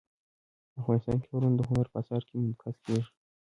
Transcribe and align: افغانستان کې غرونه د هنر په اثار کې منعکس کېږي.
افغانستان 0.79 1.17
کې 1.21 1.27
غرونه 1.35 1.55
د 1.57 1.61
هنر 1.69 1.85
په 1.91 1.97
اثار 2.01 2.21
کې 2.27 2.33
منعکس 2.41 2.77
کېږي. 2.85 3.09